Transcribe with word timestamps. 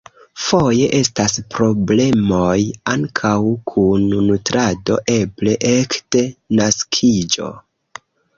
Foje 0.43 0.85
estas 0.99 1.35
problemoj 1.55 2.55
ankaŭ 2.93 3.35
kun 3.73 4.09
nutrado, 4.31 4.97
eble 5.17 5.55
ekde 5.75 6.25
naskiĝo. 6.63 7.53